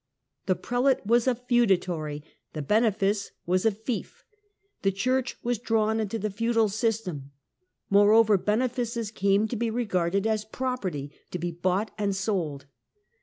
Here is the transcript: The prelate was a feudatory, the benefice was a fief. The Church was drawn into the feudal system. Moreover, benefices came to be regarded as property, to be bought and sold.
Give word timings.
The 0.47 0.55
prelate 0.55 1.05
was 1.05 1.27
a 1.27 1.35
feudatory, 1.35 2.23
the 2.53 2.63
benefice 2.63 3.33
was 3.45 3.67
a 3.67 3.71
fief. 3.71 4.23
The 4.81 4.91
Church 4.91 5.37
was 5.43 5.59
drawn 5.59 5.99
into 5.99 6.17
the 6.17 6.31
feudal 6.31 6.69
system. 6.69 7.29
Moreover, 7.91 8.39
benefices 8.39 9.11
came 9.11 9.47
to 9.47 9.55
be 9.55 9.69
regarded 9.69 10.25
as 10.25 10.43
property, 10.43 11.11
to 11.29 11.37
be 11.37 11.51
bought 11.51 11.91
and 11.99 12.15
sold. 12.15 12.65